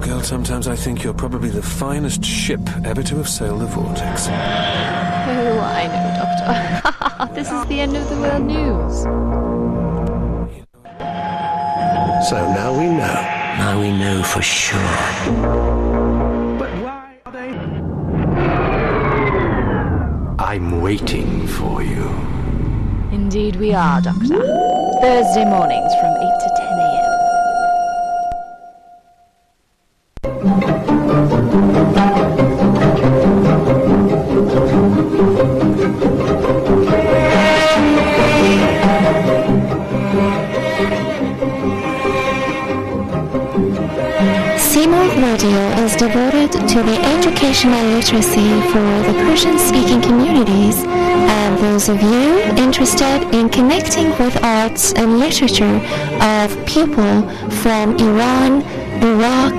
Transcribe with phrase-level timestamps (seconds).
[0.00, 4.28] Girl, sometimes I think you're probably the finest ship ever to have sailed the vortex.
[4.28, 7.34] Oh, I know, Doctor.
[7.34, 9.02] this is the end of the world news.
[12.28, 13.36] So now we know.
[13.58, 14.78] Now we know for sure.
[16.58, 17.50] But why are they?
[20.44, 22.08] I'm waiting for you.
[23.12, 24.42] Indeed, we are, Doctor.
[25.00, 26.15] Thursday mornings from
[48.06, 55.18] literacy for the Persian-speaking communities and those of you interested in connecting with arts and
[55.18, 55.80] literature
[56.20, 57.28] of people
[57.62, 58.62] from Iran,
[59.02, 59.54] Iraq,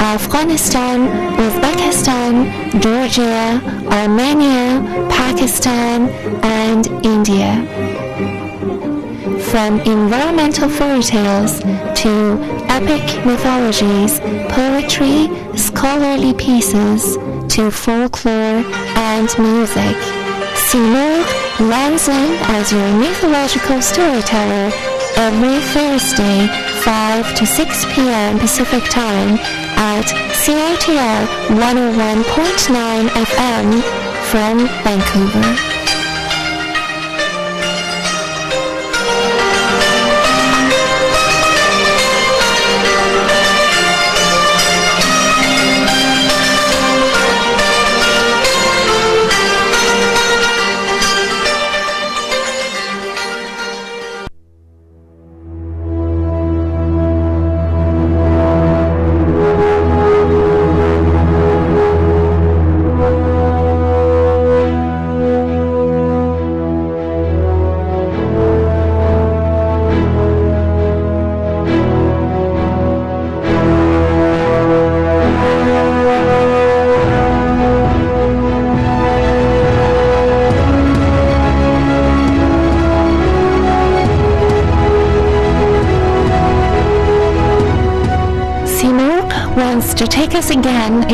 [0.00, 1.06] Afghanistan,
[1.38, 6.08] Uzbekistan, Georgia, Armenia, Pakistan,
[6.42, 7.52] and India.
[9.52, 11.60] From environmental fairy tales
[12.02, 12.36] to
[12.68, 17.16] epic mythologies, poetry, scholarly pieces,
[17.52, 18.64] to folklore
[18.96, 19.96] and music.
[20.56, 21.20] Seymour
[21.60, 24.72] lands in as your mythological storyteller
[25.16, 26.46] every Thursday,
[26.80, 28.38] 5 to 6 p.m.
[28.38, 29.36] Pacific Time
[29.76, 31.26] at CITR
[31.60, 33.82] 101.9 FM
[34.30, 35.81] from Vancouver.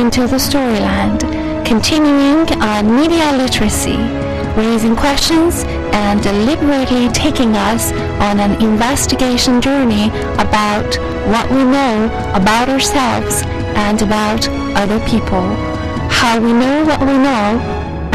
[0.08, 1.20] Into the storyland,
[1.66, 3.98] continuing on media literacy,
[4.56, 7.92] raising questions and deliberately taking us
[8.26, 10.06] on an investigation journey
[10.44, 10.88] about
[11.28, 13.42] what we know about ourselves
[13.76, 14.48] and about
[14.82, 15.46] other people,
[16.08, 17.60] how we know what we know,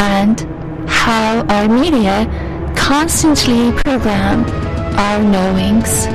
[0.00, 0.40] and
[0.88, 2.26] how our media
[2.74, 4.44] constantly program
[4.98, 6.08] our knowings.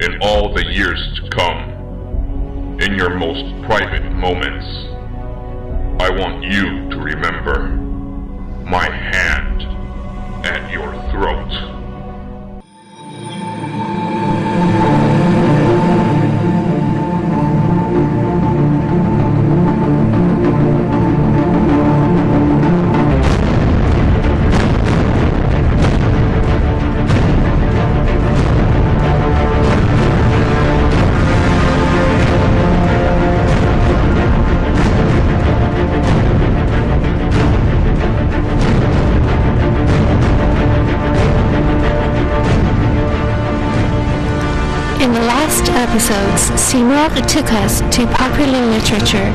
[0.00, 4.66] In all the years to come, in your most private moments,
[6.02, 7.68] I want you to remember
[8.68, 9.62] my hand
[10.44, 11.73] at your throat.
[46.74, 49.30] Seymour took us to popular literature,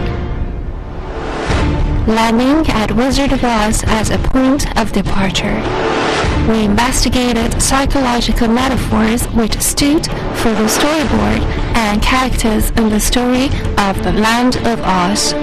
[2.06, 5.56] landing at Wizard of Oz as a point of departure.
[6.50, 10.06] We investigated psychological metaphors which stood
[10.36, 11.39] for the storyboard
[11.75, 13.45] and characters in the story
[13.77, 15.33] of the Land of Oz.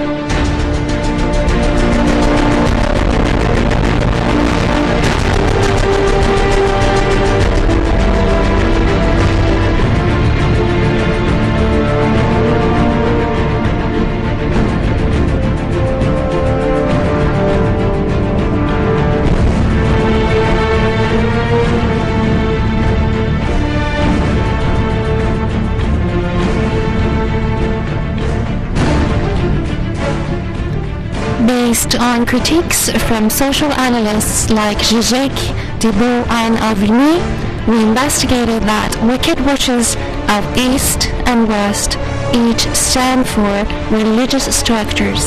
[31.77, 35.29] Based on critiques from social analysts like Zizek,
[35.77, 37.21] Debo, and Avigny,
[37.67, 39.95] we investigated that wicked witches
[40.25, 41.99] of East and West
[42.33, 43.53] each stand for
[43.95, 45.25] religious structures.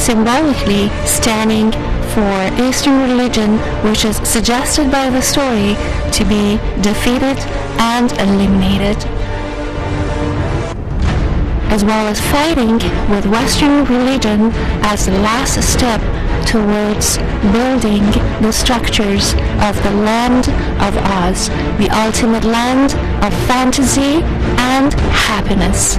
[0.00, 1.72] Symbolically standing
[2.16, 5.76] for Eastern religion, which is suggested by the story
[6.12, 7.36] to be defeated
[7.76, 8.96] and eliminated
[11.70, 12.74] as well as fighting
[13.10, 14.50] with Western religion
[14.82, 16.00] as the last step
[16.46, 17.18] towards
[17.52, 18.04] building
[18.42, 19.34] the structures
[19.68, 20.48] of the land
[20.80, 22.92] of Oz, the ultimate land
[23.24, 24.22] of fantasy
[24.56, 25.98] and happiness.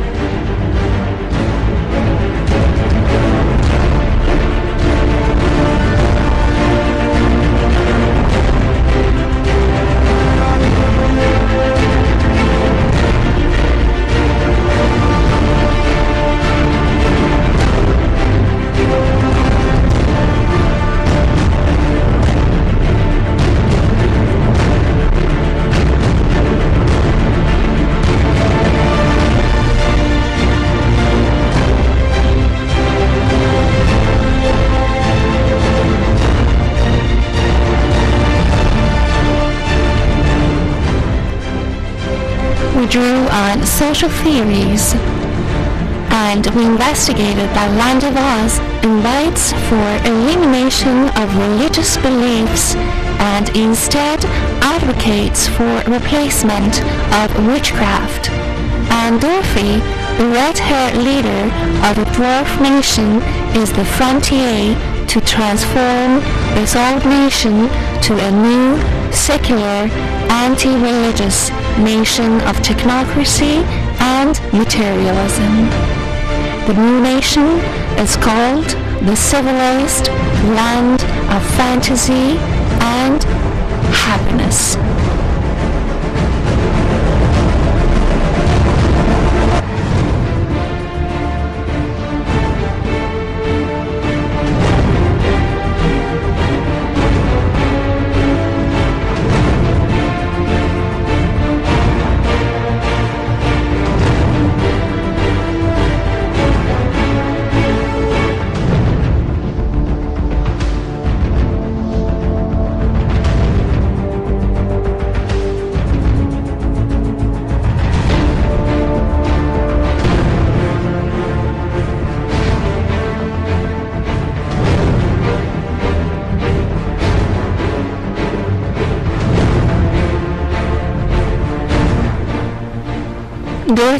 [43.76, 44.94] Social theories
[46.32, 48.56] and we investigated that Land of Oz
[48.88, 52.72] invites for elimination of religious beliefs
[53.36, 54.24] and instead
[54.64, 56.80] advocates for replacement
[57.20, 58.32] of witchcraft.
[59.04, 59.84] And Dorothy,
[60.24, 61.44] the red-haired leader
[61.84, 63.20] of the dwarf nation,
[63.60, 64.72] is the frontier
[65.12, 66.24] to transform
[66.56, 67.68] this old nation
[68.08, 68.80] to a new,
[69.12, 69.92] secular,
[70.32, 73.64] anti-religious nation of technocracy
[74.00, 75.70] and materialism.
[76.68, 77.46] The new nation
[78.00, 78.70] is called
[79.06, 80.08] the civilized
[80.56, 81.02] land
[81.32, 82.38] of fantasy
[82.80, 83.24] and
[83.92, 84.78] happiness.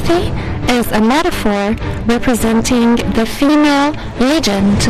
[0.06, 0.30] Dorothy
[0.72, 1.76] is a metaphor
[2.06, 4.88] representing the female legend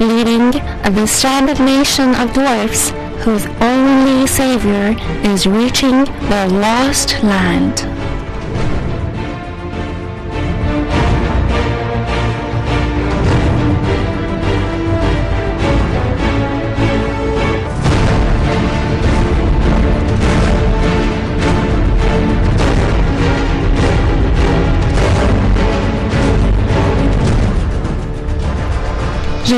[0.00, 0.52] leading
[0.94, 2.90] the stranded nation of dwarfs
[3.24, 7.87] whose only savior is reaching their lost land.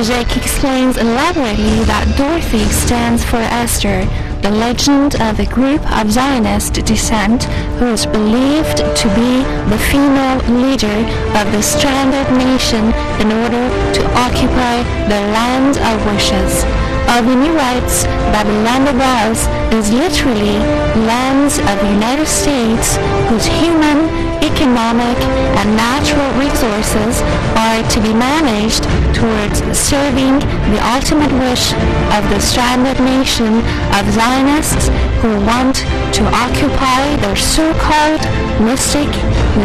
[0.00, 4.09] Zizek explains elaborately that Dorothy stands for Esther,
[4.40, 7.45] the legend of a group of Zionist descent
[7.76, 11.04] who is believed to be the female leader
[11.37, 16.64] of the stranded nation in order to occupy the land of wishes.
[17.04, 19.45] Albany writes that the land of Oz
[19.76, 20.57] is literally
[21.04, 22.97] lands of the United States
[23.28, 24.09] whose human,
[24.52, 25.19] economic,
[25.59, 27.23] and natural resources
[27.57, 30.38] are to be managed towards serving
[30.73, 31.73] the ultimate wish
[32.16, 33.62] of the stranded nation
[33.97, 34.88] of Zionists
[35.23, 35.76] who want
[36.16, 38.23] to occupy their so-called
[38.61, 39.11] mystic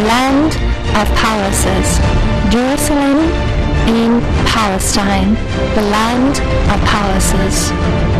[0.09, 0.51] land
[0.99, 1.99] of palaces,
[2.51, 3.19] Jerusalem
[3.87, 5.33] in Palestine,
[5.75, 6.35] the land
[6.73, 8.14] of palaces.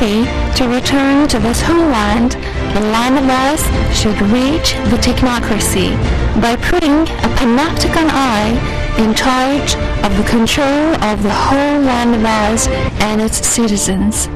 [0.00, 3.60] To return to this homeland, the land of us
[3.94, 5.92] should reach the technocracy
[6.40, 12.24] by putting a panopticon eye in charge of the control of the whole land of
[12.24, 12.66] us
[13.02, 14.28] and its citizens.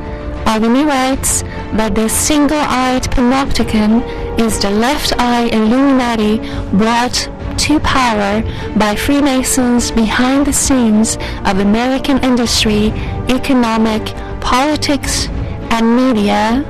[0.45, 1.41] Albany writes
[1.79, 6.41] that this single-eyed panopticon is the Left Eye Illuminati
[6.77, 7.31] brought
[7.61, 8.43] to power
[8.77, 11.17] by Freemasons behind the scenes
[11.47, 12.89] of American industry,
[13.31, 14.05] economic,
[14.43, 15.31] politics,
[15.71, 16.65] and media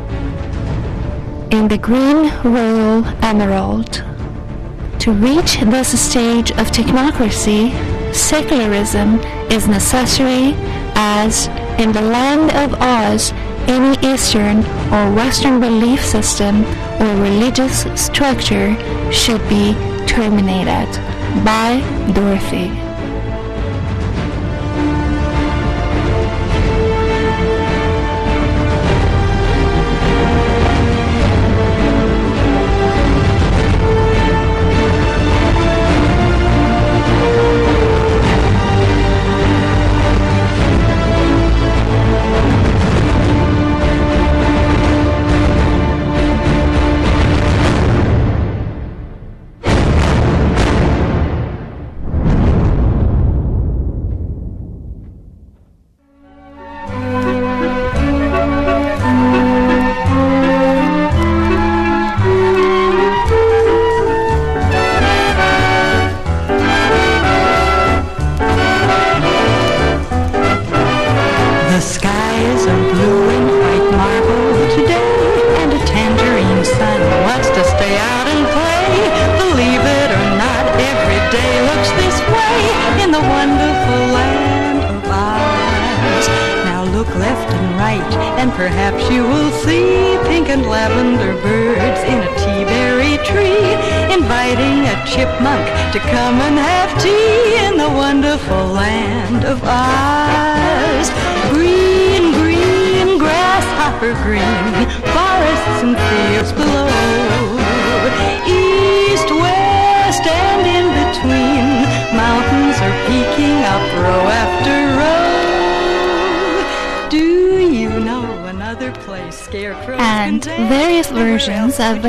[1.50, 4.02] in the Green Royal Emerald.
[5.00, 7.72] To reach this stage of technocracy,
[8.14, 9.20] secularism
[9.50, 10.54] is necessary
[10.94, 11.48] as
[11.78, 13.32] in the land of Oz,
[13.66, 14.58] any Eastern
[14.92, 16.64] or Western belief system
[17.00, 18.74] or religious structure
[19.12, 19.74] should be
[20.06, 20.88] terminated.
[21.44, 21.80] By
[22.14, 22.83] Dorothy.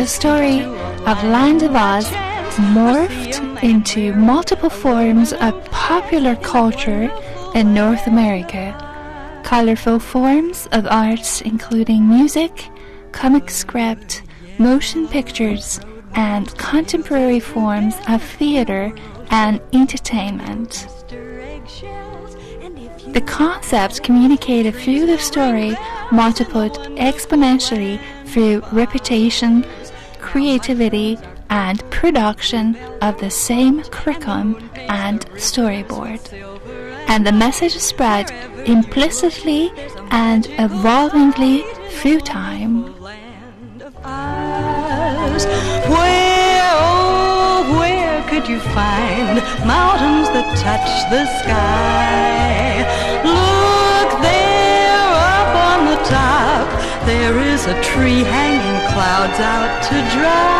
[0.05, 2.07] The story of Land of Oz
[2.75, 7.11] morphed into multiple forms of popular culture
[7.55, 8.63] in North America.
[9.43, 12.69] Colorful forms of arts including music,
[13.13, 14.21] comic script,
[14.59, 15.79] motion pictures,
[16.13, 18.93] and contemporary forms of theater
[19.31, 20.87] and entertainment.
[23.07, 25.75] The concepts communicated through the story
[26.11, 26.73] multiplied
[27.09, 29.65] exponentially through repetition,
[30.35, 31.17] creativity,
[31.49, 36.19] and production of the same curriculum and storyboard.
[37.07, 38.29] And the message spread
[38.67, 39.71] implicitly
[40.11, 42.83] and evolvingly through time.
[45.93, 52.54] Where, oh, where could you find mountains that touch the sky?
[57.05, 60.55] There is a tree hanging clouds out to dry.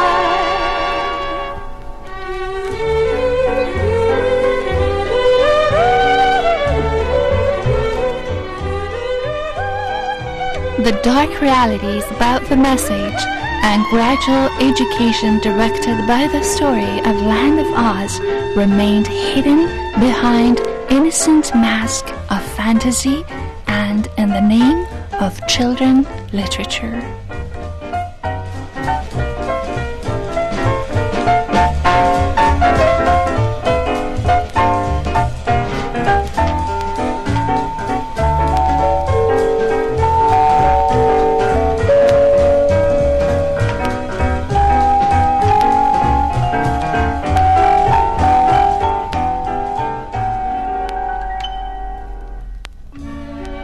[10.83, 13.19] The dark realities about the message
[13.63, 18.19] and gradual education directed by the story of Land of Oz
[18.55, 19.65] remained hidden
[19.99, 20.59] behind
[20.91, 23.25] innocent mask of fantasy
[23.65, 24.85] and in the name
[25.19, 27.01] of children literature.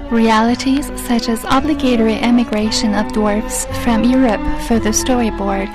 [0.10, 5.70] Realities such as obligatory emigration of dwarfs from Europe for the storyboard,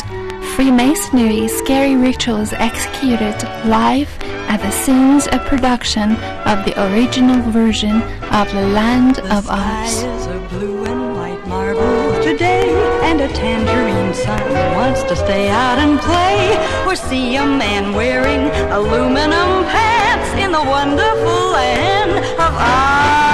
[0.55, 4.09] Freemasonry scary rituals executed live
[4.49, 6.13] at the scenes of production
[6.53, 8.01] of the original version
[8.33, 10.01] of The Land of Oz.
[10.01, 12.71] sky is a blue and white marble today,
[13.03, 14.41] and a tangerine sun
[14.75, 20.65] wants to stay out and play, or see a man wearing aluminum pants in the
[20.65, 23.26] wonderful land of Oz.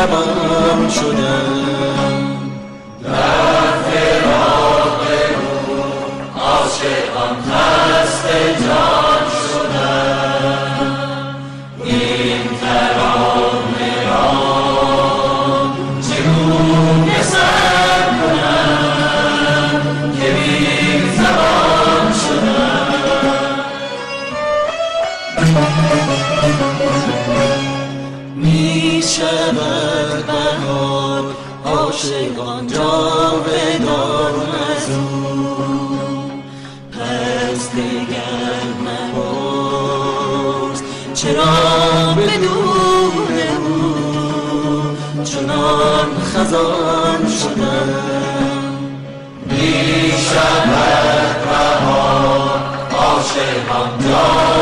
[0.00, 1.39] زبان شدم.
[46.50, 47.88] خزان شدم
[49.50, 52.60] می شود بهار
[52.92, 54.59] عاشقان.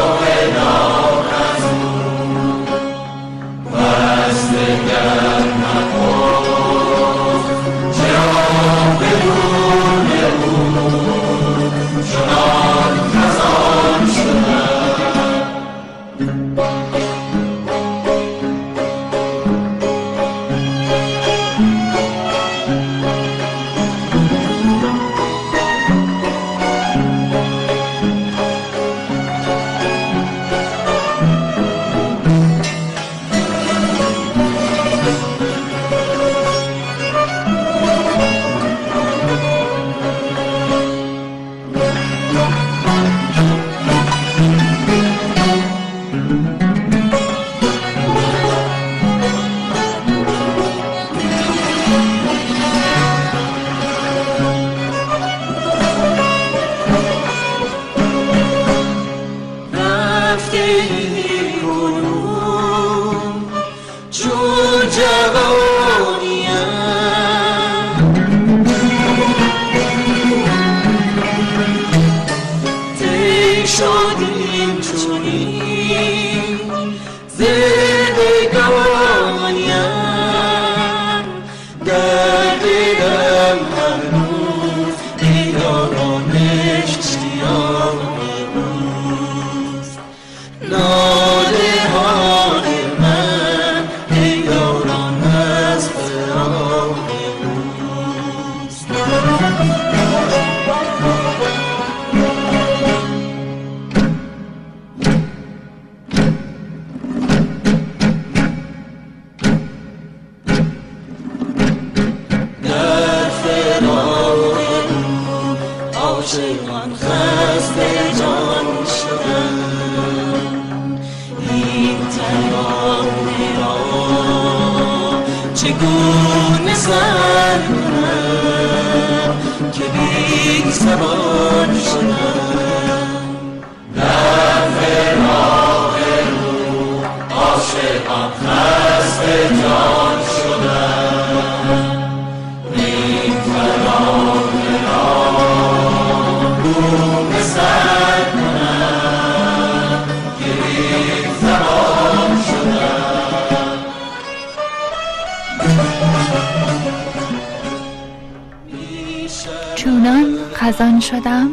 [160.69, 161.51] خزان شدم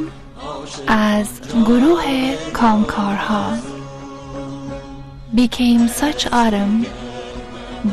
[0.87, 1.27] از
[1.65, 2.03] گروه
[2.53, 3.53] کامکارها
[5.35, 6.85] became such autumn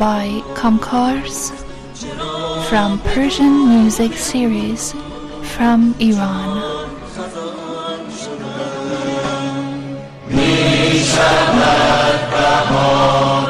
[0.05, 0.27] by
[0.61, 1.39] Comcars
[2.69, 4.95] from Persian music series
[5.55, 6.51] from Iran.
[10.29, 13.49] می شود بهار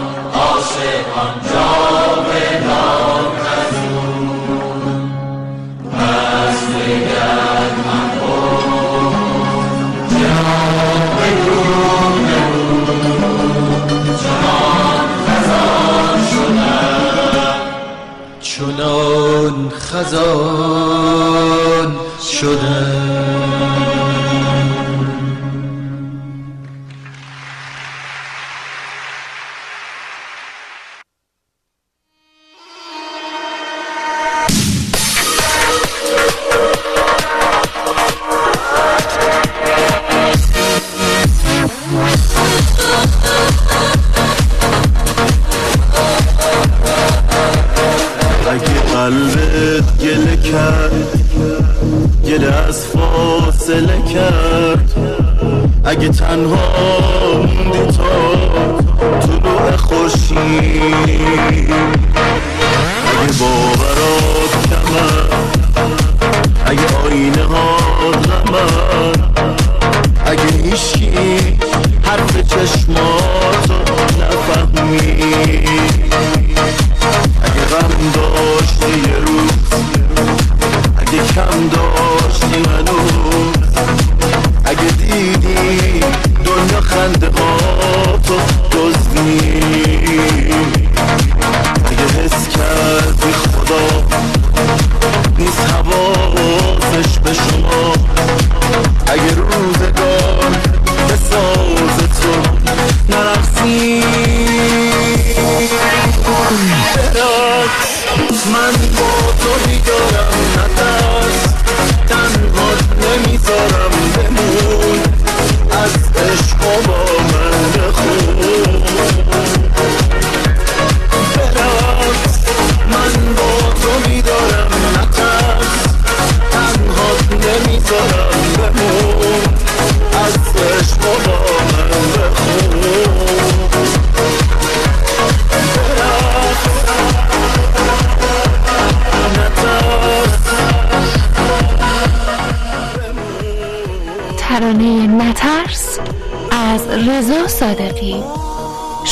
[18.63, 21.17] چنان خزان
[22.21, 23.42] شدم.
[81.63, 82.99] من داشتی منو.
[84.65, 86.01] اگه دیدی
[86.45, 87.42] دنیا خنده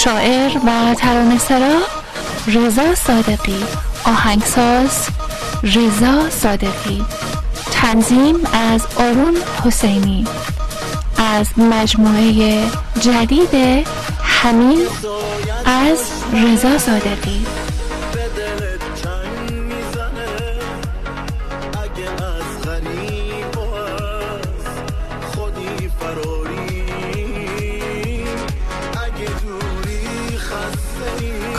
[0.04, 1.78] شاعر و ترانه سرا
[2.46, 3.64] رضا صادقی.
[4.04, 5.06] آهنگساز
[5.62, 7.04] رضا صادقی.
[7.70, 10.26] تنظیم از آرون حسینی.
[11.18, 12.62] از مجموعه
[13.00, 13.84] جدید
[14.22, 14.86] همین
[15.64, 15.98] از
[16.32, 17.46] رضا صادقی.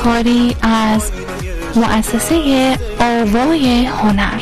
[0.03, 1.11] کاری از
[1.75, 4.41] مؤسسه آوای هنر.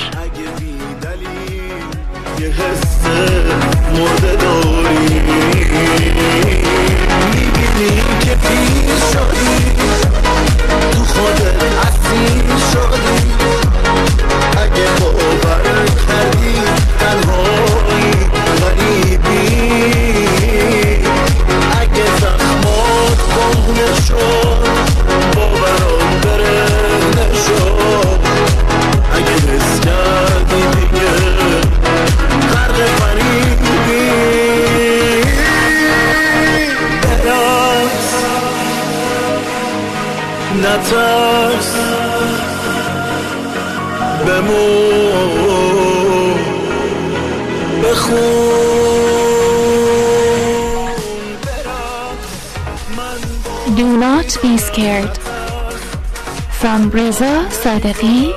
[57.19, 58.32] Reza Sadeghi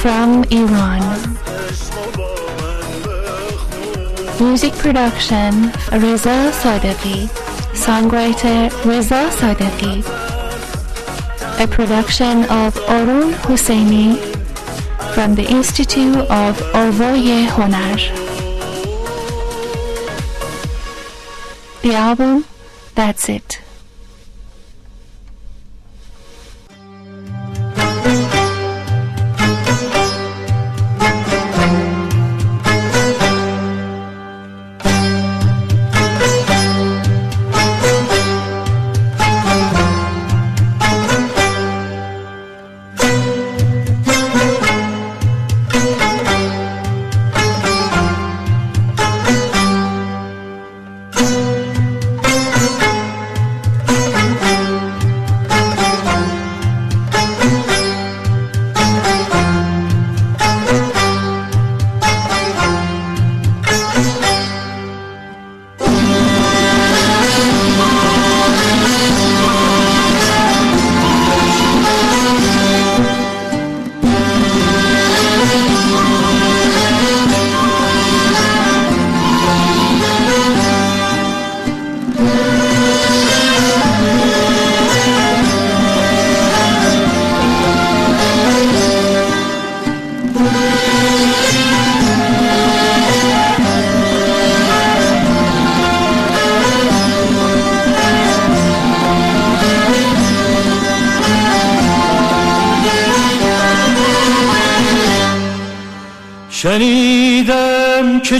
[0.00, 1.02] from Iran.
[4.40, 7.28] Music production Reza Sadeghi.
[7.76, 10.00] Songwriter Reza Sadeghi.
[11.62, 14.16] A production of Arun Husseini
[15.14, 18.00] from the Institute of Orvoye Honar.
[21.82, 22.46] The album,
[22.94, 23.59] that's it.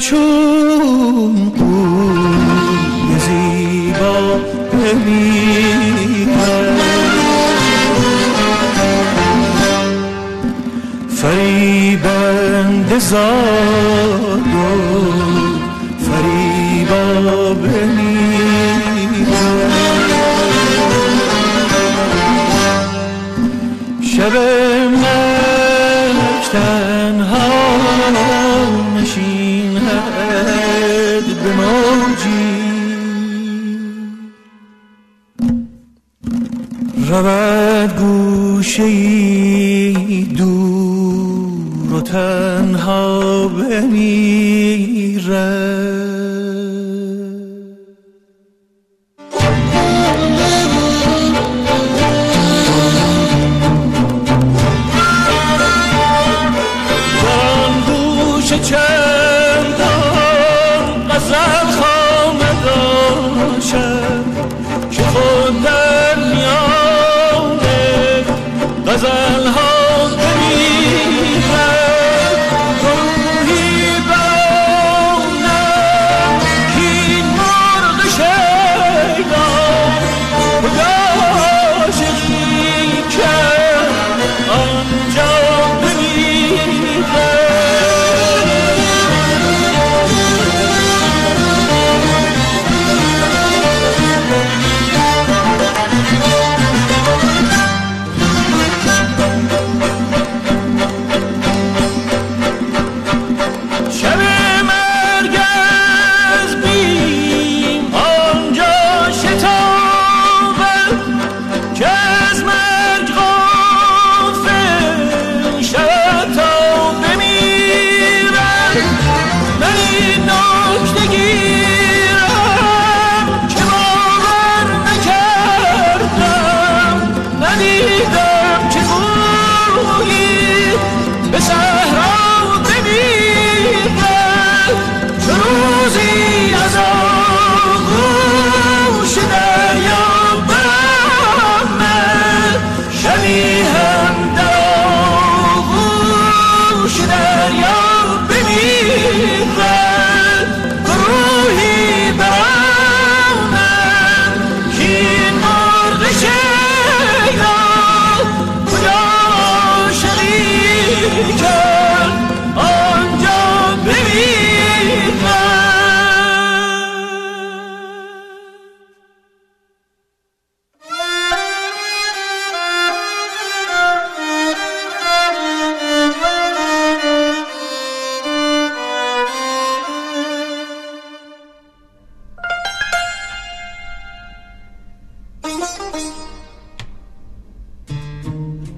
[0.01, 0.40] çocuk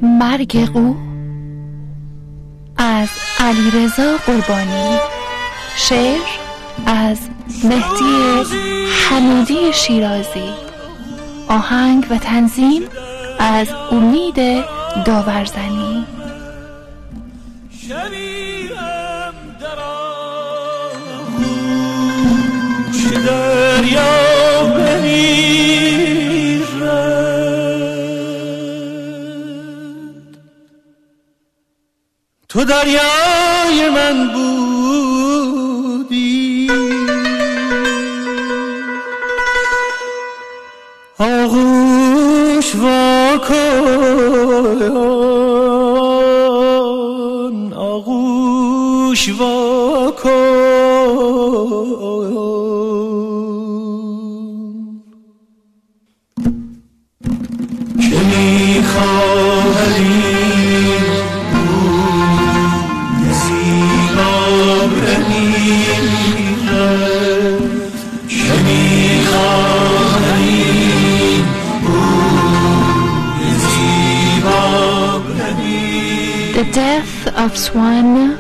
[0.03, 0.95] مرگ قو
[2.77, 3.09] از
[3.41, 4.97] علیرضا قربانی.
[5.77, 6.21] شعر
[6.87, 7.19] از
[7.65, 8.43] مهدی
[9.09, 10.51] حمودی شیرازی.
[11.49, 12.83] آهنگ و تنظیم
[13.39, 14.65] از امید
[15.05, 16.07] داورزنی.
[17.89, 19.79] شبیهم در
[32.63, 35.63] تو دریای من بودی
[41.19, 44.03] آغوش واکن
[77.55, 78.37] Swan One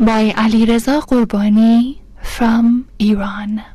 [0.00, 3.73] by Alireza Qurbani from Iran.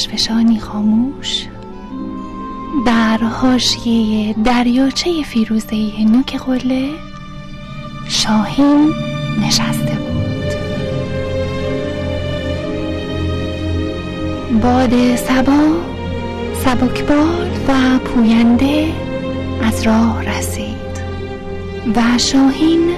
[0.00, 1.46] بلند آتشفشانی خاموش.
[2.86, 6.88] در حاشیه دریاچه فیروزه نوک قله
[8.08, 8.92] شاهین
[9.40, 10.54] نشسته بود.
[14.62, 15.62] باد سبا
[16.64, 18.92] سبکبال و پوینده
[19.62, 20.90] از راه رسید
[21.96, 22.90] و شاهین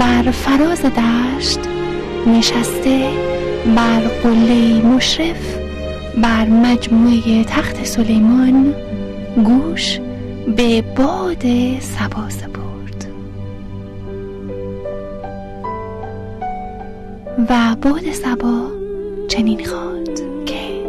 [0.00, 1.60] بر فراز دشت
[2.26, 3.10] نشسته
[3.76, 5.53] بر قله مشرف
[6.22, 8.74] بر مجموعه تخت سلیمان
[9.44, 10.00] گوش
[10.56, 11.42] به باد
[11.80, 13.06] سبا سپرد.
[17.50, 18.70] و باد سبا
[19.28, 20.84] چنین خواد که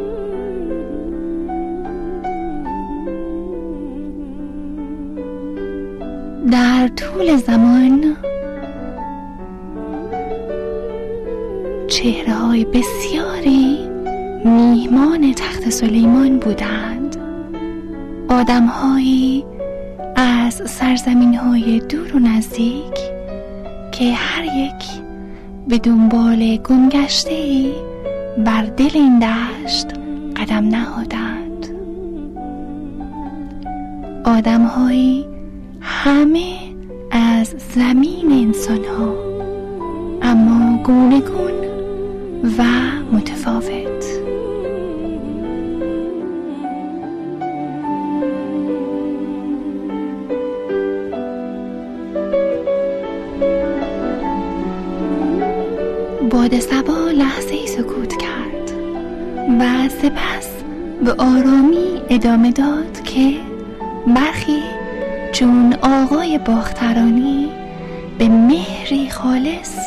[6.51, 8.15] در طول زمان
[11.87, 13.84] چهره های بسیاری
[14.45, 17.17] میهمان تخت سلیمان بودند.
[18.29, 19.45] آدمهایی
[20.15, 22.95] از سرزمین های دور و نزدیک
[23.91, 25.01] که هر یک
[25.67, 27.71] به دنبال گمگشته
[28.45, 29.87] بر دل این دشت
[30.35, 31.67] قدم نهادند.
[34.25, 35.25] آدمهایی
[35.81, 36.53] همه
[37.11, 39.15] از زمین انسان ها
[40.21, 41.51] اما گونه گون
[42.57, 42.63] و
[43.11, 43.94] متفاوت.
[60.05, 60.47] سپس
[61.05, 63.33] به آرامی ادامه داد که
[64.07, 64.61] برخی
[65.31, 67.47] چون آقای باخترانی
[68.17, 69.77] به مهری خالص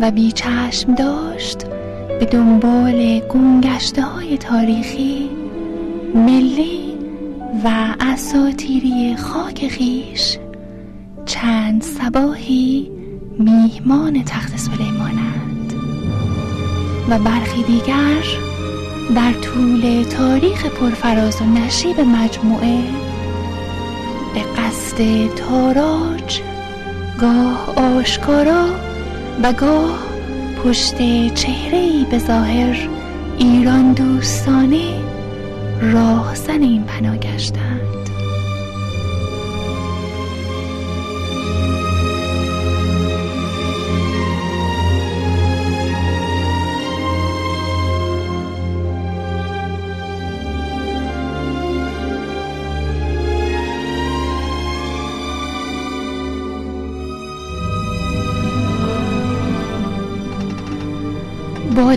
[0.00, 1.64] و بیچشم داشت
[2.20, 5.30] به دنبال گمگشته های تاریخی
[6.14, 6.94] ملی
[7.64, 7.68] و
[8.00, 10.38] اساتیری خاک خیش
[11.26, 12.90] چند سباهی
[13.38, 15.72] میهمان تخت سلیمانند.
[17.08, 18.53] و برخی دیگر
[19.12, 22.78] در طول تاریخ پرفراز و نشیب مجموعه
[24.34, 26.40] به قصد تاراج
[27.20, 28.66] گاه آشکارا
[29.42, 29.98] و گاه
[30.64, 30.96] پشت
[31.34, 32.88] چهره به ظاهر
[33.38, 35.00] ایران دوستانه
[35.82, 37.63] راهزن این پناه گشتند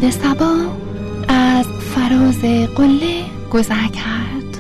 [0.02, 0.56] باد سبا
[1.28, 2.42] از فراز
[2.76, 4.58] قله گذر کرد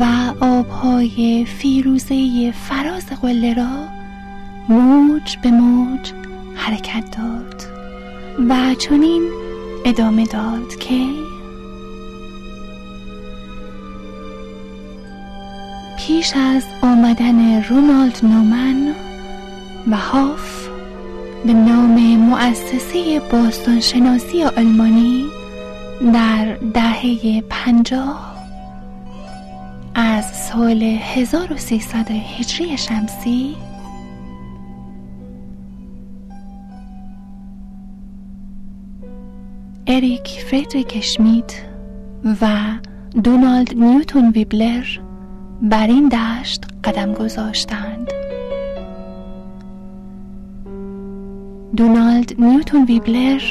[0.00, 0.04] و
[0.44, 3.88] آبهای فیروزه فراز قله را
[4.68, 6.12] موج به موج
[6.54, 7.62] حرکت داد
[8.48, 9.30] و چنین
[9.84, 11.06] ادامه داد که
[15.98, 18.94] پیش از آمدن رونالد نومن
[19.90, 20.61] و هاف
[21.46, 25.24] به نام مؤسسه باستانشناسی آلمانی
[26.14, 28.32] در دهه پنجاه
[29.94, 33.56] از سال 1300 هجری شمسی
[39.86, 41.52] اریک فردریک شمیت
[42.42, 42.48] و
[43.24, 44.84] دونالد نیوتون ویبلر
[45.62, 48.21] بر این دشت قدم گذاشتند.
[51.76, 53.42] دونالد نیوتون ویبلر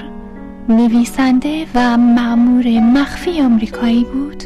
[0.70, 4.44] نویسنده و معمور مخفی آمریکایی بود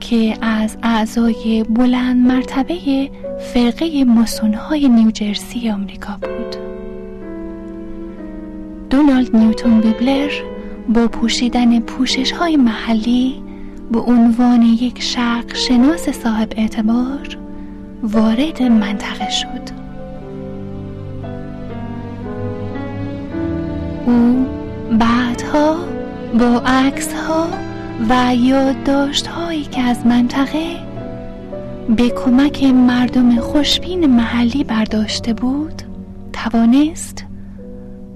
[0.00, 3.10] که از اعضای بلند مرتبه
[3.54, 6.56] فرقه ماسونهای نیوجرسی آمریکا بود.
[8.90, 10.30] دونالد نیوتون ویبلر
[10.88, 13.42] با پوشیدن پوشش های محلی
[13.92, 17.38] به عنوان یک شرق شناس صاحب اعتبار
[18.02, 19.83] وارد منطقه شد.
[24.06, 24.46] او
[24.98, 25.76] بعدها
[26.38, 27.46] با عکس ها
[28.08, 30.76] و یادداشت هایی که از منطقه
[31.96, 35.82] به کمک مردم خوشبین محلی برداشته بود
[36.32, 37.24] توانست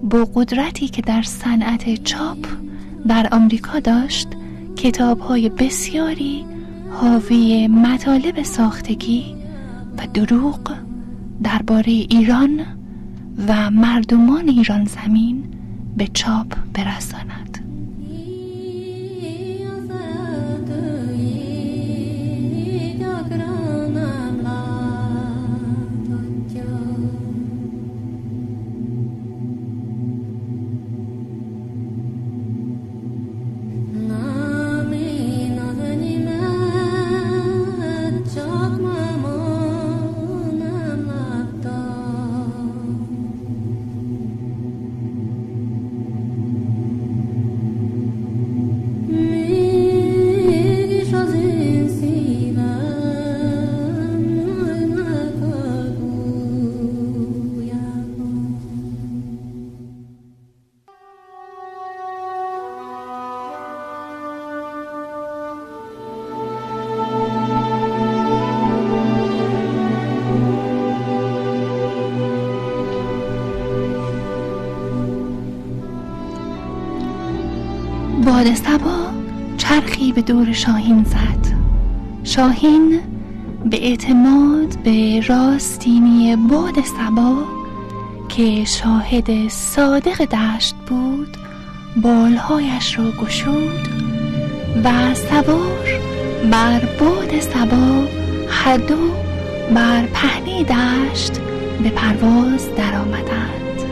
[0.02, 2.38] با قدرتی که در صنعت چاپ
[3.08, 4.28] در آمریکا داشت
[4.76, 6.44] کتاب های بسیاری
[6.90, 9.34] حاوی مطالب ساختگی
[9.98, 10.72] و دروغ
[11.42, 12.60] درباره ایران
[13.48, 15.47] و مردمان ایران زمین
[15.96, 17.47] به چاپ برساند.
[80.28, 81.54] دور شاهین زد.
[82.24, 83.00] شاهین
[83.64, 87.34] به اعتماد به راستینی باد سبا
[88.28, 91.36] که شاهد صادق دشت بود
[92.02, 93.88] بالهایش را گشود
[94.84, 96.00] و سوار
[96.50, 98.04] بر باد سبا
[98.48, 98.96] هر دو
[99.74, 101.32] بر پهنه دشت
[101.82, 103.82] به پرواز درآمدند.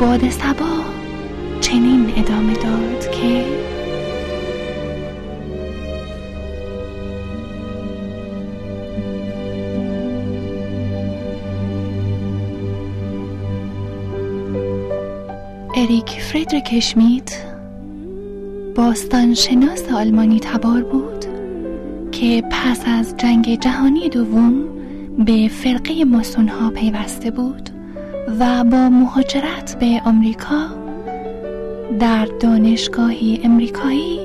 [0.00, 0.84] باد سبا
[1.74, 3.44] چنین ادامه داد که
[15.76, 17.44] اریک فریدریک شمیت
[18.74, 21.24] باستانشناس آلمانی تبار بود
[22.12, 24.54] که پس از جنگ جهانی دوم
[25.18, 27.70] به فرقه ماسونها پیوسته بود
[28.40, 30.83] و با مهاجرت به آمریکا
[32.00, 34.20] در دانشگاهی امریکایی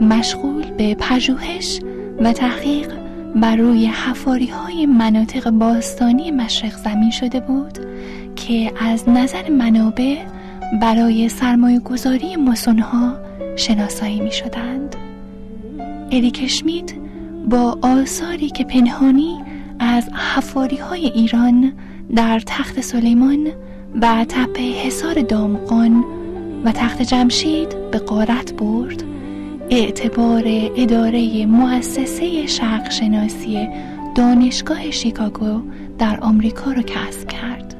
[0.00, 1.80] مشغول به پژوهش
[2.20, 2.92] و تحقیق
[3.36, 7.78] بر روی حفاری های مناطق باستانی مشرق زمین شده بود
[8.36, 10.16] که از نظر منابع
[10.80, 12.36] برای سرمایه گذاری
[12.78, 13.16] ها
[13.56, 14.96] شناسایی می شدند.
[16.12, 16.92] اریک شمیت
[17.50, 19.42] با آثاری که پنهانی
[19.78, 21.72] از حفاری های ایران
[22.16, 23.46] در تخت سلیمان
[24.02, 26.04] و تپه حصار دامقان
[26.64, 29.04] و تخت جمشید به قارت برد.
[29.70, 30.42] اعتبار
[30.76, 33.68] اداره مؤسسه شرق شناسی
[34.14, 35.62] دانشگاه شیکاگو
[35.98, 37.74] در آمریکا را کسب کرد.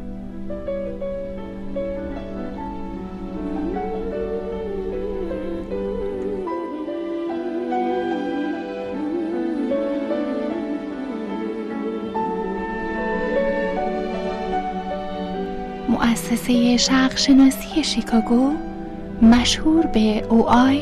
[15.89, 18.74] مؤسسه شرق شناسی شیکاگو
[19.23, 20.81] مشهور به او آی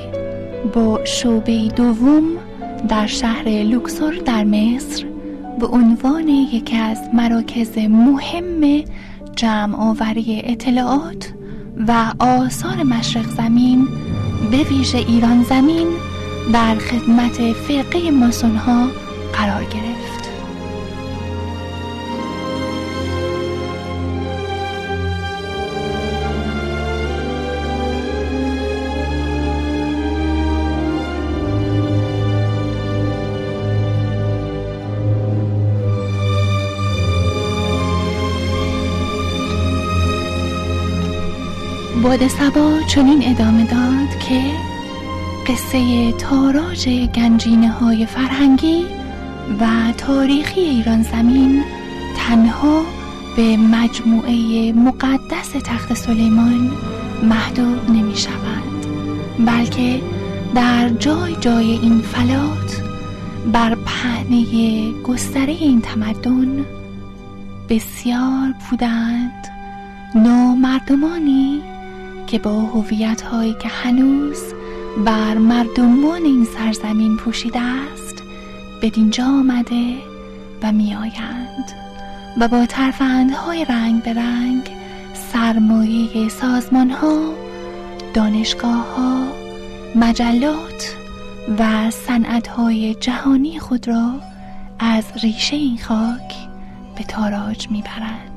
[0.74, 2.24] با شعبه دوم
[2.88, 5.06] در شهر لوکسور در مصر
[5.60, 8.84] به عنوان یکی از مراکز مهم
[9.36, 11.32] جمع آوری اطلاعات
[11.88, 13.88] و آثار مشرق زمین
[14.50, 15.86] به ویژه ایران زمین
[16.52, 18.86] در خدمت فرقه ماسون ها
[19.32, 19.91] قرار گرفت.
[42.12, 44.42] باد سبا چنین ادامه داد که
[45.46, 48.84] قصه تاراج گنجینه های فرهنگی
[49.60, 51.64] و تاریخی ایران زمین
[52.16, 52.82] تنها
[53.36, 56.70] به مجموعه مقدس تخت سلیمان
[57.22, 58.86] محدود نمی شود
[59.46, 60.00] بلکه
[60.54, 62.82] در جای جای این فلات
[63.52, 64.44] بر پهنه
[64.92, 66.66] گستره این تمدن
[67.68, 69.48] بسیار بودند.
[70.14, 71.71] نامردمانی
[72.32, 74.38] که با هویت هایی که هنوز
[75.04, 78.22] بر مردمان این سرزمین پوشیده است
[78.80, 79.94] به دینجا آمده
[80.62, 81.72] و می آیند
[82.40, 82.66] و با
[83.46, 84.70] های رنگ به رنگ
[85.14, 87.32] سرمایه سازمان ها
[88.14, 89.26] دانشگاه ها
[89.94, 90.96] مجلات
[91.58, 94.10] و صنعت های جهانی خود را
[94.78, 96.34] از ریشه این خاک
[96.96, 98.31] به تاراج می‌برند.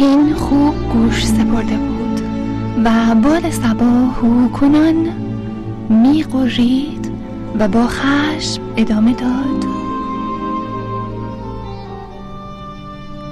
[0.00, 2.20] شاهین خوب گوش سپرده بود
[2.84, 5.08] و باد سبا هو کنان
[5.88, 7.12] می قرید
[7.58, 9.64] و با خشم ادامه داد.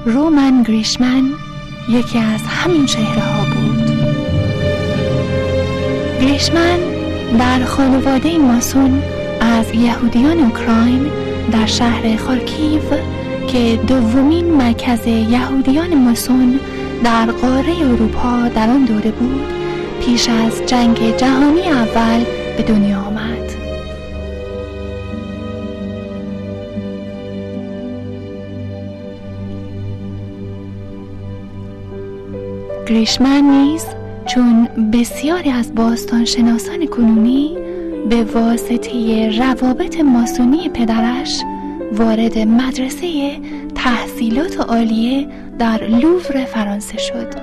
[0.06, 1.22] رومن گریشمن
[1.88, 3.90] یکی از همین چهره ها بود.
[6.20, 6.78] گریشمن
[7.38, 9.02] در خانواده ماسون
[9.40, 11.06] از یهودیان اوکراین
[11.52, 12.80] در شهر خارکیو
[13.48, 16.60] که دومین مرکز یهودیان ماسون
[17.04, 19.46] در قاره اروپا در آن دوره بود
[20.00, 22.24] پیش از جنگ جهانی اول
[22.56, 23.52] به دنیا آمد.
[32.86, 33.84] گریشمن نیز
[34.26, 37.56] چون بسیاری از باستان شناسان کنونی
[38.10, 41.42] به واسطه روابط ماسونی پدرش
[41.92, 43.38] وارد مدرسه
[43.74, 45.28] تحصیلات عالیه
[45.58, 47.34] در لوور فرانسه شد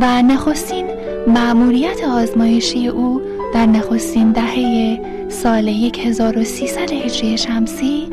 [0.00, 0.86] و نخستین
[1.26, 3.20] مأموریت آزمایشی او
[3.54, 8.08] در نخستین دهه سال 1300 هجری شمسی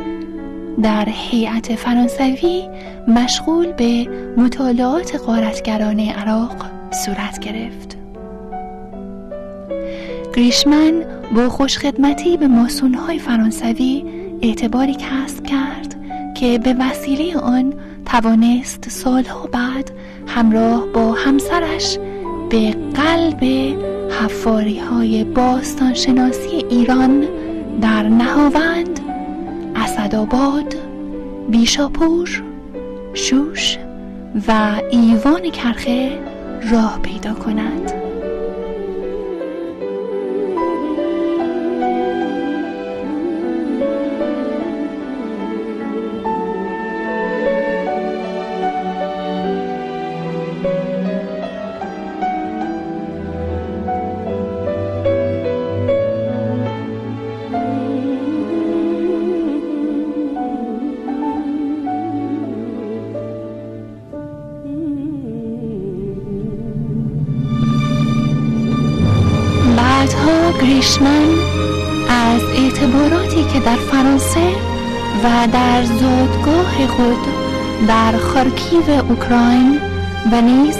[0.81, 2.69] در هیئت فرانسوی
[3.07, 4.07] مشغول به
[4.37, 7.97] مطالعات قارتگران عراق صورت گرفت.
[10.35, 11.03] گریشمن
[11.35, 15.95] با خوشخدمتی به ماسونهای فرانسوی اعتباری کسب کرد
[16.35, 17.73] که به وسیله آن
[18.05, 19.91] توانست سالها بعد
[20.27, 21.97] همراه با همسرش
[22.49, 23.43] به قلب
[24.11, 27.27] حفاری های باستان شناسی ایران
[27.81, 28.99] در نهاوند
[29.75, 30.75] اسدآباد
[31.49, 32.43] بیشاپور
[33.13, 33.77] شوش
[34.47, 36.19] و ایوان کرخه
[36.71, 37.98] راه پیدا کند.
[78.79, 79.79] خارکیو اوکراین
[80.31, 80.75] و نیز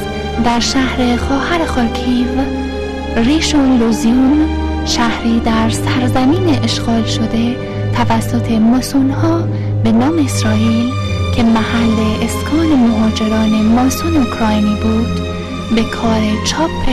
[0.46, 2.28] در شهر خواهر خارکیو
[3.16, 4.50] ریشون لوزیون
[4.86, 7.56] شهری در سرزمین اشغال شده
[7.94, 9.44] توسط ماسونها
[9.84, 10.90] به نام اسرائیل
[11.36, 15.20] که محل اسکان مهاجران ماسون اوکراینی بود
[15.76, 16.90] به کار چاپ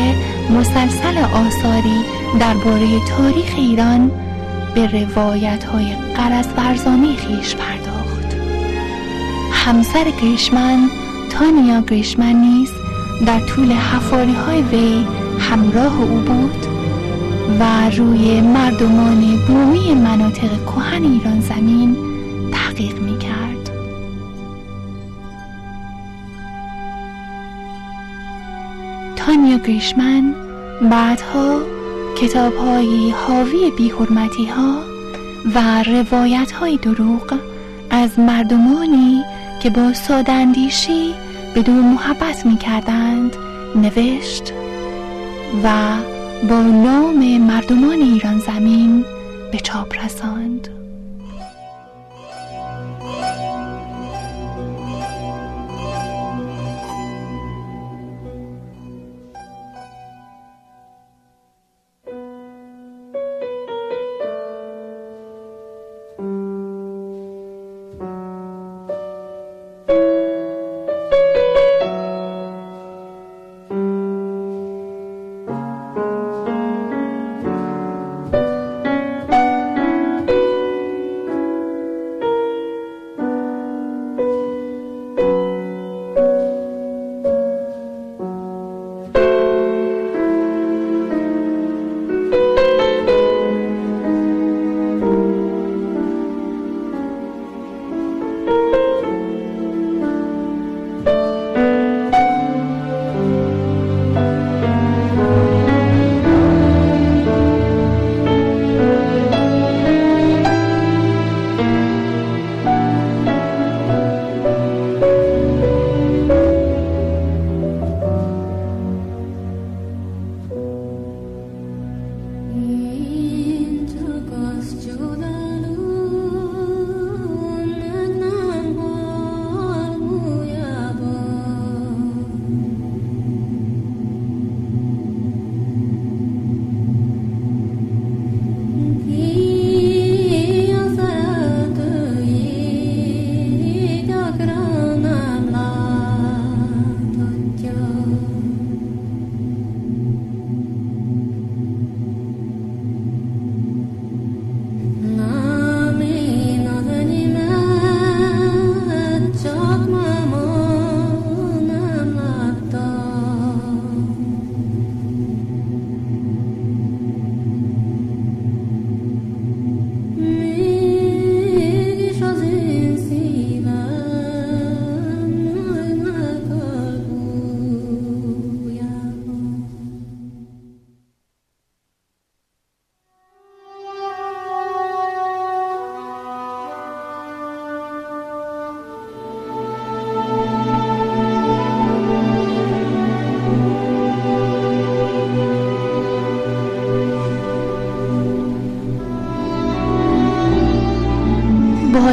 [0.50, 2.04] مسلسل آثاری
[2.40, 2.86] درباره
[3.16, 4.10] تاریخ ایران
[4.74, 5.86] به روایت های
[6.16, 7.75] قرص ورزانه خیش پرداخت.
[9.66, 10.90] همسر گریشمن
[11.30, 12.70] تانیا گریشمن نیز
[13.26, 15.06] در طول حفاری های وی
[15.38, 16.66] همراه او بود
[17.60, 21.96] و روی مردمان بومی مناطق کهن ایران زمین
[22.52, 23.70] تحقیق می کرد
[29.16, 30.34] تانیا گریشمن
[30.90, 31.60] بعدها
[32.16, 34.78] کتابهایی حاوی بیحرمتی ها
[35.54, 37.34] و روایت های دروغ
[37.90, 39.24] از مردمانی
[39.66, 41.14] که با سادندیشی
[41.54, 43.36] به دو محبت می کردند
[43.76, 44.52] نوشت
[45.64, 45.96] و
[46.48, 49.04] با نام مردمان ایران زمین
[49.52, 50.75] به چاپ رساند.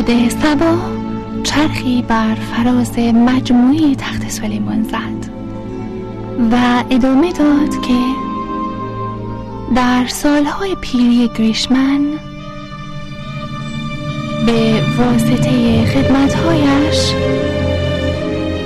[0.07, 0.77] باد سبا
[1.43, 5.29] چرخی بر فراز مجموعه تخت سلیمان زد
[6.51, 7.93] و ادامه داد که
[9.75, 12.01] در سالهای پیری گریشمن
[14.45, 17.13] به واسطه خدمتهایش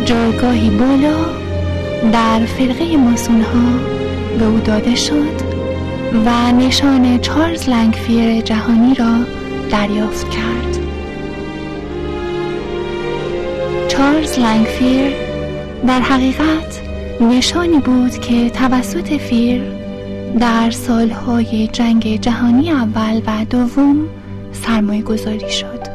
[0.05, 1.17] جایگاهی بالا
[2.11, 3.79] در فرقه ماسون ها
[4.39, 5.41] به او داده شد
[6.25, 9.19] و نشان چارلز لنگفیر جهانی را
[9.69, 10.76] دریافت کرد.
[13.97, 15.13] چارلز لنگفیر
[15.87, 16.81] در حقیقت
[17.21, 19.61] نشانی بود که توسط فیر
[20.39, 24.09] در سالهای جنگ جهانی اول و دوم
[24.51, 25.87] سرمایه گذاری شد.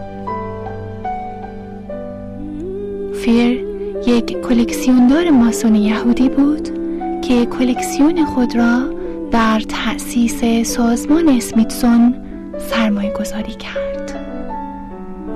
[3.15, 3.65] فیر
[4.07, 6.69] یک کلکسیوندار ماسون یهودی بود
[7.21, 8.83] که کلکسیون خود را
[9.31, 12.15] در تأسیس سازمان اسمیتسون
[12.59, 14.19] سرمایه گذاری کرد.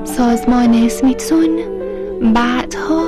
[0.04, 1.75] سازمان اسمیتسون
[2.22, 3.04] بعدها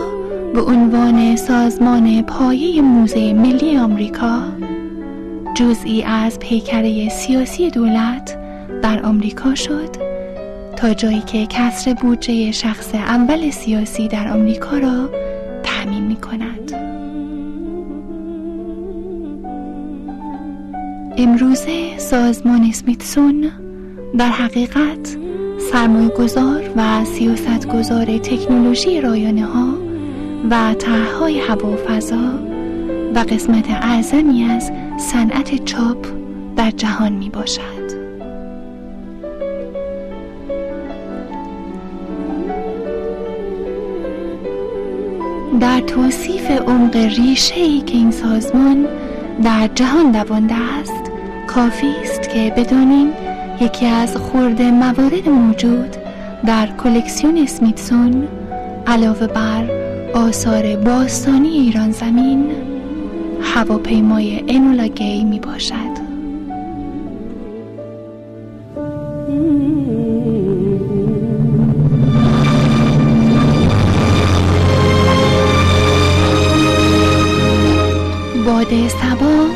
[0.55, 4.43] به عنوان سازمان پایه موزه ملی آمریکا
[5.55, 8.39] جزئی از پیکره سیاسی دولت
[8.83, 9.97] در آمریکا شد
[10.77, 15.11] تا جایی که کسر بودجه شخص اول سیاسی در آمریکا را
[15.63, 16.73] تأمین می کند
[21.17, 23.51] امروزه سازمان اسمیتسون
[24.19, 25.17] در حقیقت
[25.73, 29.75] سرمایه گذار و سیاست گذار تکنولوژی رایانه ها
[30.51, 32.31] و طرحهای هوا و فضا
[33.15, 36.07] و قسمت اعظمی از صنعت چاپ
[36.57, 37.89] در جهان می باشد.
[45.61, 48.87] در توصیف عمق ریشه ای که این سازمان
[49.43, 51.11] در جهان دوانده است
[51.47, 53.28] کافی است که بدانیم
[53.61, 55.97] یکی از خورده موارد موجود
[56.47, 58.29] در کلکسیون اسمیتسون
[58.87, 59.71] علاوه بر
[60.15, 62.51] آثار باستانی ایران زمین
[63.43, 65.99] هواپیمای انولا گی می باشد.
[78.47, 79.47] باد سبا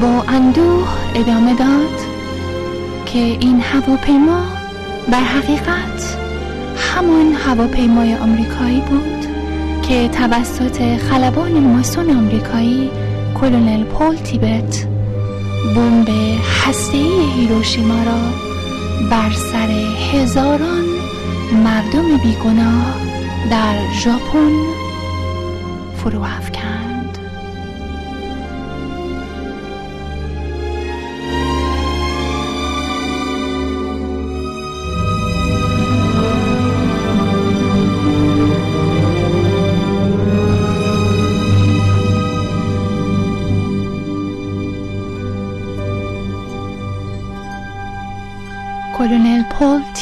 [0.00, 1.83] با اندوه ادامه داد.
[3.14, 4.42] که این هواپیما
[5.12, 6.18] در حقیقت
[6.76, 9.26] همان هواپیمای آمریکایی بود
[9.82, 12.90] که توسط خلبان ماسون آمریکایی
[13.40, 14.86] کلونل پول تیبت
[15.76, 16.08] بمب
[16.64, 18.20] هسته‌ای هیروشیما را
[19.10, 19.68] بر سر
[20.12, 20.84] هزاران
[21.64, 22.94] مردم بیگناه
[23.50, 24.52] در ژاپن
[25.96, 26.73] فرو افکند.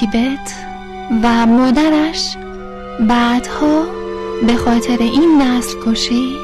[0.02, 0.54] تیبت
[1.22, 2.36] و مادرش
[3.00, 3.84] بعدها
[4.46, 6.36] به خاطر این نسل کشی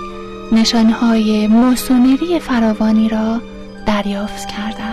[0.52, 3.40] نشانهای ماسونری فراوانی را
[3.86, 4.87] دریافت کردند.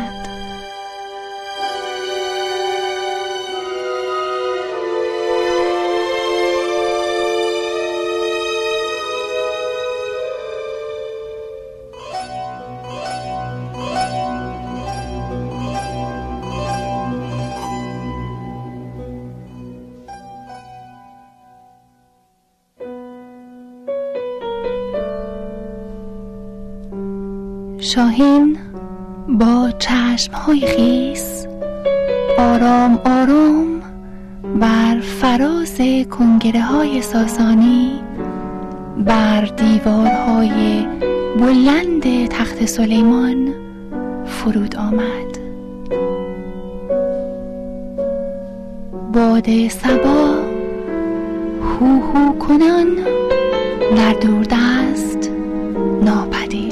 [27.95, 28.57] شاهین
[29.27, 31.47] با چشمهای خیس
[32.37, 33.81] آرام آرام
[34.59, 35.77] بر فراز
[36.11, 37.91] کنگره های ساسانی
[38.97, 40.87] بر دیوارهای
[41.39, 43.53] بلند تخت سلیمان
[44.25, 45.37] فرود آمد.
[49.13, 50.35] باد سبا
[51.61, 52.87] هو هو کنان
[53.95, 55.31] در دوردست
[56.03, 56.64] ناپدید.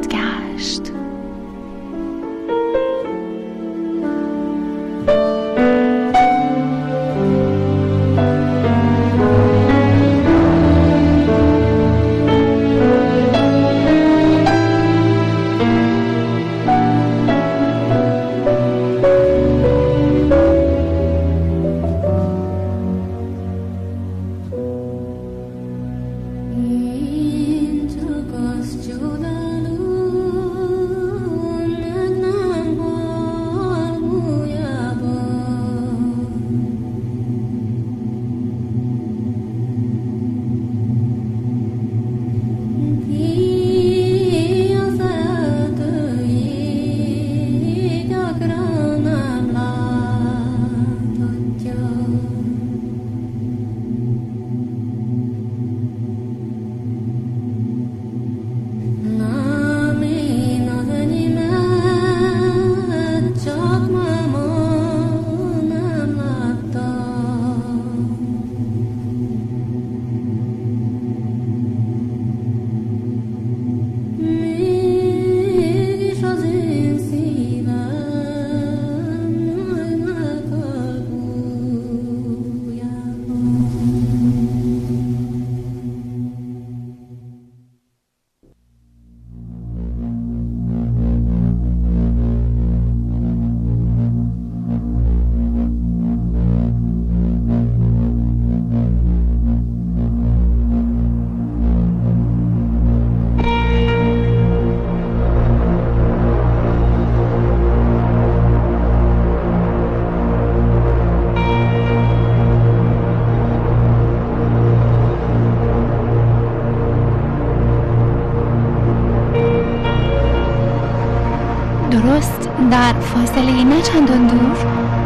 [122.04, 124.58] درست در فاصله نه چندان دور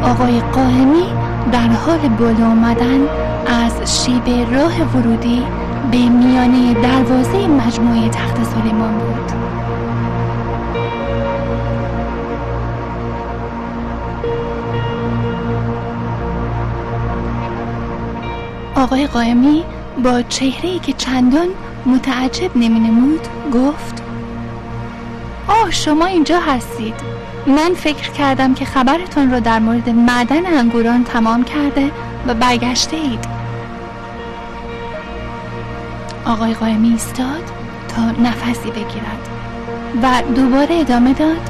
[0.03, 1.05] آقای قائمی
[1.51, 2.99] در حال بالا آمدن
[3.47, 5.43] از شیب راه ورودی
[5.91, 9.31] به میانه دروازه مجموعه تخت سلیمان بود.
[18.75, 19.63] آقای قائمی
[20.03, 21.47] با چهره که چندان
[21.85, 24.06] متعجب نمی نمود گفت
[25.67, 26.93] آه شما اینجا هستید.
[27.47, 31.91] من فکر کردم که خبرتون را در مورد معدن انگوران تمام کرده
[32.27, 33.25] و برگشته اید.
[36.25, 37.43] آقای قائمی ایستاد
[37.87, 39.29] تا نفسی بگیرد
[40.03, 41.49] و دوباره ادامه داد.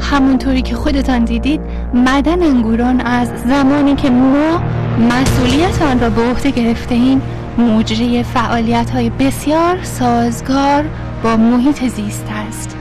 [0.00, 1.60] همونطوری که خودتان دیدید
[1.94, 4.62] معدن انگوران از زمانی که ما
[5.10, 7.22] مسئولیت آن را به عهده گرفته ایم
[7.58, 10.84] مجری فعالیت های بسیار سازگار
[11.22, 12.76] با محیط زیست است.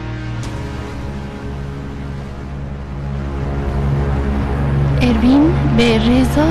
[5.01, 6.47] اروین به رضا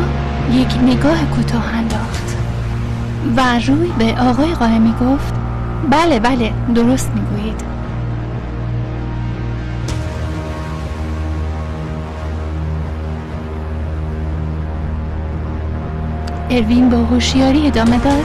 [0.52, 2.36] یک نگاه کوتاه انداخت
[3.36, 5.34] و روی به آقای قائمی گفت
[5.90, 7.77] بله بله درست می‌گویید.
[16.50, 18.24] اروین با هوشیاری ادامه داد.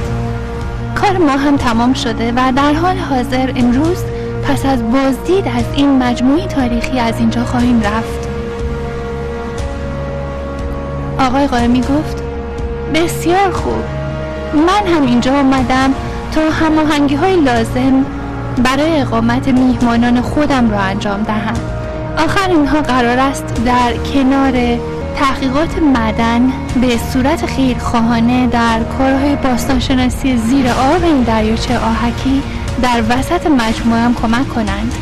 [0.95, 3.97] کار ما هم تمام شده و در حال حاضر امروز
[4.43, 8.28] پس از بازدید از این مجموعه تاریخی از اینجا خواهیم رفت.
[11.19, 12.24] آقای قائمی گفت
[12.95, 13.84] بسیار خوب.
[14.53, 15.93] من هم اینجا آمدم
[16.32, 18.05] تا هماهنگی های لازم
[18.63, 21.55] برای اقامت میهمانان خودم را انجام دهم.
[22.17, 24.53] آخر اینها قرار است در کنار
[25.16, 32.41] تحقیقات مدن به صورت خیرخواهانه در کارهای باستانشناسی زیر آب این دریاچه آهکی
[32.82, 34.93] در وسط مجموعه هم کمک کنند.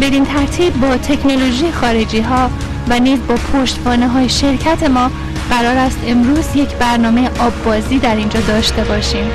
[0.00, 2.50] بدین ترتیب با تکنولوژی خارجی ها
[2.88, 5.10] و نیز با پشتوانه های شرکت ما
[5.50, 9.30] قرار است امروز یک برنامه آببازی در اینجا داشته باشیم.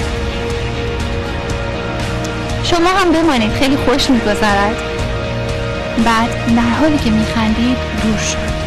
[2.64, 4.89] شما هم بمانید خیلی خوش میگذرد.
[6.06, 8.60] بعد در حالی که میخندید دور شد.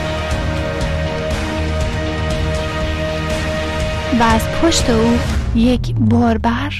[4.20, 5.18] و از پشت او
[5.54, 6.72] یک باربر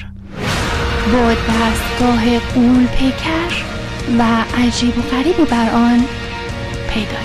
[1.13, 3.63] با دستگاه قول پیکر
[4.19, 4.23] و
[4.57, 6.05] عجیب و غریبی بر آن
[6.89, 7.22] پیدا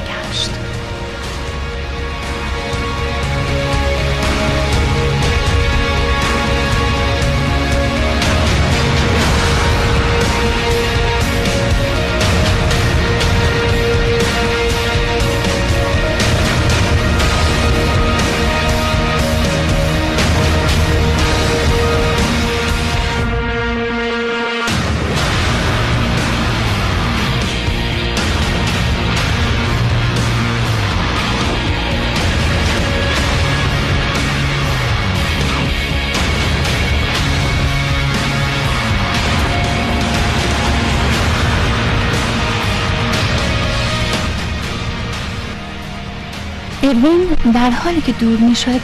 [47.69, 48.81] در حالی که دور می شد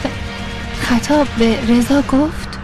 [0.81, 2.59] خطاب به رضا گفت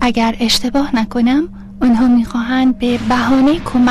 [0.00, 1.48] اگر اشتباه نکنم
[1.82, 3.88] آنها می‌خواهند به بهانه کمک